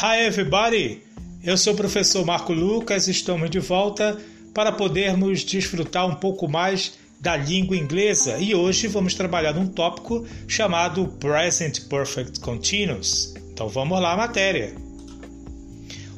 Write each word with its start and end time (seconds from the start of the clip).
Hi 0.00 0.26
everybody! 0.26 1.02
Eu 1.42 1.58
sou 1.58 1.72
o 1.72 1.76
professor 1.76 2.24
Marco 2.24 2.52
Lucas, 2.52 3.08
estamos 3.08 3.50
de 3.50 3.58
volta 3.58 4.16
para 4.54 4.70
podermos 4.70 5.42
desfrutar 5.42 6.06
um 6.06 6.14
pouco 6.14 6.46
mais 6.46 6.96
da 7.20 7.36
língua 7.36 7.76
inglesa 7.76 8.38
e 8.38 8.54
hoje 8.54 8.86
vamos 8.86 9.14
trabalhar 9.14 9.52
num 9.54 9.66
tópico 9.66 10.24
chamado 10.46 11.08
Present 11.18 11.88
Perfect 11.88 12.38
Continuous. 12.38 13.34
Então 13.52 13.68
vamos 13.68 14.00
lá, 14.00 14.16
matéria. 14.16 14.72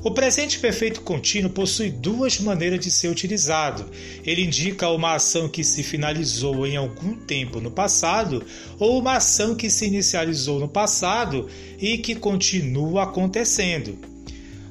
O 0.00 0.12
presente 0.12 0.60
perfeito 0.60 1.00
contínuo 1.00 1.50
possui 1.50 1.90
duas 1.90 2.38
maneiras 2.38 2.78
de 2.78 2.90
ser 2.90 3.08
utilizado. 3.08 3.84
Ele 4.24 4.44
indica 4.44 4.88
uma 4.90 5.14
ação 5.14 5.48
que 5.48 5.64
se 5.64 5.82
finalizou 5.82 6.64
em 6.66 6.76
algum 6.76 7.16
tempo 7.16 7.60
no 7.60 7.70
passado 7.70 8.44
ou 8.78 9.00
uma 9.00 9.16
ação 9.16 9.56
que 9.56 9.68
se 9.68 9.86
inicializou 9.86 10.60
no 10.60 10.68
passado 10.68 11.48
e 11.80 11.98
que 11.98 12.14
continua 12.14 13.04
acontecendo. 13.04 13.98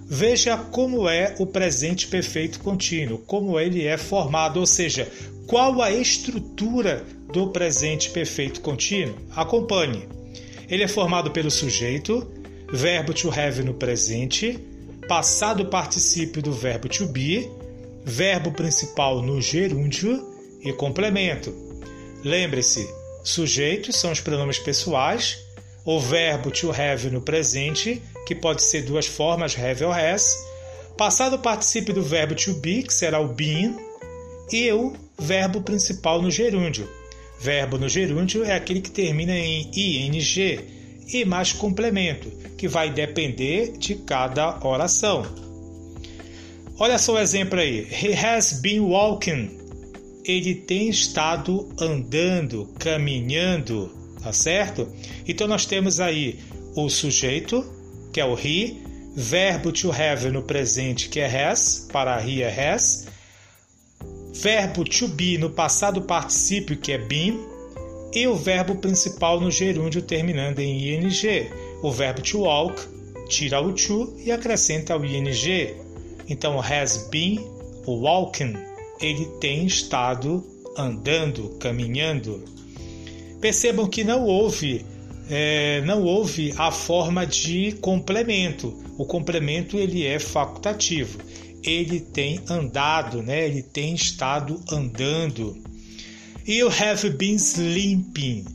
Veja 0.10 0.56
como 0.56 1.10
é 1.10 1.36
o 1.38 1.46
presente 1.46 2.08
perfeito 2.08 2.62
contínuo, 2.62 3.18
como 3.18 3.60
ele 3.60 3.86
é 3.86 3.98
formado, 3.98 4.62
ou 4.62 4.66
seja, 4.66 5.12
qual 5.46 5.82
a 5.82 5.92
estrutura 5.92 7.06
do 7.34 7.50
presente 7.50 8.10
perfeito 8.12 8.62
contínuo. 8.62 9.18
Acompanhe. 9.36 10.08
Ele 10.70 10.84
é 10.84 10.88
formado 10.88 11.32
pelo 11.32 11.52
sujeito, 11.52 12.26
verbo 12.72 13.14
to 13.14 13.30
have 13.30 13.62
no 13.62 13.74
presente, 13.74 14.58
passado 15.08 15.66
particípio 15.68 16.42
do 16.42 16.52
verbo 16.52 16.90
to 16.90 17.08
be, 17.08 17.50
verbo 18.04 18.52
principal 18.52 19.22
no 19.22 19.42
gerúndio 19.42 20.22
e 20.62 20.74
complemento. 20.74 21.54
Lembre-se, 22.24 22.86
sujeitos 23.24 23.96
são 23.96 24.12
os 24.12 24.20
pronomes 24.20 24.60
pessoais, 24.60 25.38
o 25.86 26.00
verbo 26.00 26.52
to 26.52 26.72
have 26.72 27.10
no 27.10 27.22
presente, 27.22 28.02
que 28.26 28.36
pode 28.36 28.62
ser 28.62 28.82
duas 28.82 29.06
formas, 29.06 29.58
have 29.58 29.84
ou 29.86 29.92
has, 29.94 30.38
passado 30.98 31.40
particípio 31.40 31.94
do 31.94 32.04
verbo 32.04 32.36
to 32.36 32.54
be, 32.56 32.84
que 32.84 32.94
será 32.94 33.20
o 33.20 33.30
been, 33.30 33.78
e 34.52 34.70
o 34.74 34.94
verbo 35.18 35.62
principal 35.62 36.22
no 36.22 36.30
gerúndio. 36.30 36.90
Verbo 37.40 37.78
no 37.78 37.88
gerúndio 37.88 38.44
é 38.44 38.54
aquele 38.54 38.82
que 38.82 38.92
termina 38.92 39.38
em 39.38 39.72
ing 39.74 40.20
e 41.08 41.24
mais 41.26 41.54
complemento, 41.54 42.30
que 42.58 42.68
vai 42.68 42.92
depender 42.92 43.78
de 43.78 43.96
cada 43.96 44.60
oração. 44.66 45.26
Olha 46.80 46.98
só 47.00 47.14
o 47.14 47.20
exemplo 47.20 47.60
aí. 47.60 47.88
He 47.90 48.14
has 48.14 48.54
been 48.62 48.82
walking. 48.82 49.58
Ele 50.24 50.54
tem 50.54 50.90
estado 50.90 51.70
andando, 51.80 52.70
caminhando, 52.78 53.90
tá 54.22 54.32
certo? 54.34 54.88
Então 55.28 55.48
nós 55.48 55.66
temos 55.66 56.00
aí 56.00 56.40
o 56.76 56.90
sujeito, 56.90 57.66
que 58.14 58.20
é 58.20 58.26
o 58.26 58.38
he, 58.38 58.78
verbo 59.16 59.72
to 59.72 59.92
have 59.92 60.30
no 60.30 60.44
presente, 60.44 61.10
que 61.10 61.20
é 61.20 61.50
has, 61.50 61.88
para 61.92 62.22
he 62.24 62.44
é 62.44 62.74
has, 62.74 63.08
verbo 64.34 64.84
to 64.84 65.08
be 65.08 65.38
no 65.38 65.50
passado 65.50 66.04
particípio, 66.04 66.78
que 66.78 66.92
é 66.92 67.00
been, 67.00 67.40
e 68.14 68.28
o 68.28 68.36
verbo 68.36 68.76
principal 68.76 69.40
no 69.40 69.52
gerúndio 69.52 70.02
terminando 70.02 70.60
em 70.60 70.94
ing. 70.94 71.08
O 71.82 71.92
verbo 71.92 72.22
to 72.22 72.40
walk 72.42 72.82
tira 73.28 73.62
o 73.62 73.74
to 73.74 74.16
e 74.18 74.32
acrescenta 74.32 74.98
o 74.98 75.06
ing. 75.06 75.30
Então, 76.30 76.60
has 76.60 77.08
been 77.10 77.40
walking. 77.86 78.54
Ele 79.00 79.26
tem 79.40 79.66
estado 79.66 80.44
andando, 80.78 81.58
caminhando. 81.60 82.44
Percebam 83.40 83.88
que 83.88 84.04
não 84.04 84.26
houve 84.26 84.86
é, 85.30 85.82
não 85.82 86.04
houve 86.04 86.54
a 86.58 86.72
forma 86.72 87.26
de 87.26 87.74
complemento. 87.82 88.74
O 88.98 89.06
complemento 89.06 89.78
ele 89.78 90.06
é 90.06 90.20
facultativo. 90.20 91.20
Ele 91.64 92.00
tem 92.00 92.40
andado, 92.50 93.22
né? 93.22 93.46
Ele 93.46 93.62
tem 93.62 93.94
estado 93.94 94.62
andando. 94.72 95.62
You 96.48 96.70
have 96.70 97.10
been 97.10 97.36
sleeping, 97.36 98.46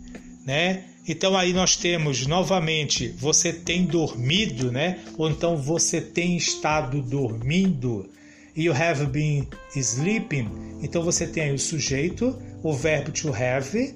né? 0.47 0.84
Então 1.06 1.36
aí 1.36 1.53
nós 1.53 1.76
temos 1.76 2.26
novamente 2.26 3.08
você 3.19 3.53
tem 3.53 3.84
dormido, 3.84 4.72
né? 4.72 5.00
Ou 5.19 5.28
então 5.28 5.58
você 5.58 6.00
tem 6.00 6.34
estado 6.34 7.03
dormindo. 7.03 8.08
You 8.56 8.72
have 8.72 9.04
been 9.08 9.47
sleeping. 9.76 10.48
Então 10.82 11.03
você 11.03 11.26
tem 11.26 11.42
aí 11.42 11.53
o 11.53 11.58
sujeito, 11.58 12.34
o 12.62 12.72
verbo 12.72 13.10
to 13.10 13.28
have 13.28 13.94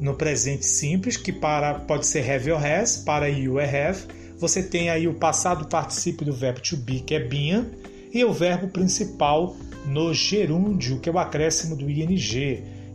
no 0.00 0.14
presente 0.14 0.64
simples, 0.64 1.18
que 1.18 1.34
para 1.34 1.74
pode 1.80 2.06
ser 2.06 2.28
have 2.30 2.50
or 2.50 2.64
has, 2.64 2.96
para 2.96 3.28
you 3.28 3.60
é 3.60 3.88
have. 3.88 4.06
Você 4.38 4.62
tem 4.62 4.88
aí 4.88 5.06
o 5.06 5.12
passado 5.12 5.68
particípio 5.68 6.24
do 6.24 6.32
verbo 6.32 6.60
to 6.60 6.78
be, 6.78 7.00
que 7.00 7.14
é 7.14 7.20
been, 7.20 7.66
e 8.10 8.24
o 8.24 8.32
verbo 8.32 8.68
principal 8.68 9.54
no 9.86 10.14
gerúndio, 10.14 10.98
que 10.98 11.10
é 11.10 11.12
o 11.12 11.18
acréscimo 11.18 11.76
do 11.76 11.90
ing. 11.90 12.16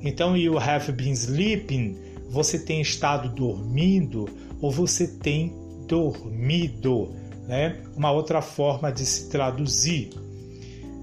Então, 0.07 0.37
you 0.37 0.57
have 0.57 0.89
been 0.93 1.11
sleeping, 1.11 1.97
você 2.29 2.57
tem 2.57 2.79
estado 2.79 3.27
dormindo 3.27 4.25
ou 4.61 4.71
você 4.71 5.05
tem 5.05 5.53
dormido, 5.85 7.13
né? 7.45 7.81
Uma 7.93 8.11
outra 8.11 8.41
forma 8.41 8.89
de 8.89 9.05
se 9.05 9.29
traduzir. 9.29 10.11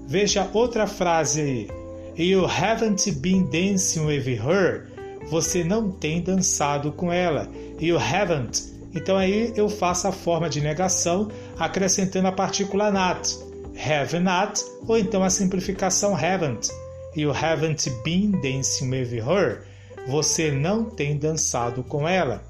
Veja 0.07 0.49
outra 0.53 0.87
frase 0.87 1.41
aí. 1.41 1.69
You 2.17 2.45
haven't 2.45 3.11
been 3.11 3.43
dancing 3.43 4.05
with 4.05 4.25
her. 4.25 4.87
Você 5.29 5.63
não 5.63 5.91
tem 5.91 6.21
dançado 6.21 6.91
com 6.91 7.11
ela. 7.11 7.47
You 7.79 7.99
haven't. 7.99 8.73
Então 8.93 9.17
aí 9.17 9.53
eu 9.55 9.69
faço 9.69 10.07
a 10.07 10.11
forma 10.11 10.49
de 10.49 10.61
negação 10.61 11.29
acrescentando 11.59 12.27
a 12.27 12.31
partícula 12.31 12.89
not. 12.91 13.37
Have 13.77 14.19
not 14.19 14.63
ou 14.87 14.97
então 14.97 15.23
a 15.23 15.29
simplificação 15.29 16.15
haven't. 16.15 16.71
You 17.15 17.31
haven't 17.31 17.89
been 18.03 18.41
dancing 18.41 18.89
with 18.89 19.13
her. 19.19 19.65
Você 20.07 20.51
não 20.51 20.85
tem 20.85 21.17
dançado 21.17 21.83
com 21.83 22.07
ela. 22.07 22.43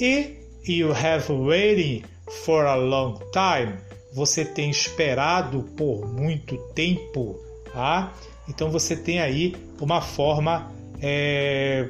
E 0.00 0.36
you 0.66 0.92
have 0.92 1.32
waited 1.32 2.04
for 2.44 2.64
a 2.66 2.74
long 2.74 3.18
time. 3.32 3.74
Você 4.14 4.44
tem 4.44 4.70
esperado 4.70 5.62
por 5.76 6.06
muito 6.06 6.56
tempo. 6.74 7.38
Tá? 7.72 8.12
Então 8.48 8.70
você 8.70 8.96
tem 8.96 9.20
aí 9.20 9.54
uma 9.80 10.00
forma 10.00 10.72
é, 11.02 11.88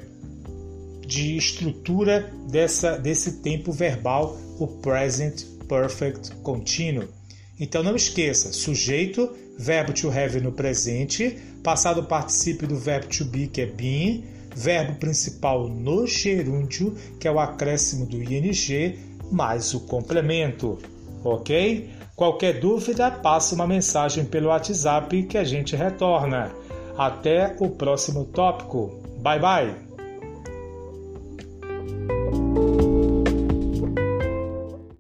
de 1.07 1.37
estrutura 1.37 2.33
dessa, 2.51 2.99
desse 2.99 3.43
tempo 3.43 3.71
verbal, 3.73 4.37
o 4.59 4.67
present 4.67 5.45
perfect 5.69 6.35
continuo. 6.37 7.09
Então 7.59 7.83
não 7.83 7.97
esqueça, 7.97 8.53
sujeito, 8.53 9.31
verbo 9.59 9.93
to 9.93 10.11
have 10.11 10.41
no 10.41 10.53
presente, 10.53 11.39
passado 11.63 12.03
particípio 12.05 12.69
do 12.69 12.77
verbo 12.77 13.07
to 13.07 13.25
be, 13.25 13.47
que 13.47 13.63
é 13.63 13.67
been, 13.67 14.25
verbo 14.55 14.99
principal 14.99 15.69
no 15.69 16.07
gerúndio, 16.07 16.95
que 17.19 17.27
é 17.27 17.31
o 17.31 17.39
acréscimo 17.39 18.07
do 18.07 18.23
ing, 18.23 18.99
mais 19.31 19.75
o 19.75 19.81
complemento. 19.81 20.79
Ok? 21.25 21.91
Qualquer 22.15 22.61
dúvida, 22.61 23.11
passa 23.11 23.55
uma 23.55 23.67
mensagem 23.67 24.25
pelo 24.25 24.49
WhatsApp 24.49 25.25
que 25.25 25.37
a 25.37 25.45
gente 25.45 25.77
retorna. 25.77 26.51
Até 26.97 27.55
o 27.61 27.69
próximo 27.69 28.25
tópico. 28.25 29.03
Bye 29.23 29.41
bye! 29.41 29.96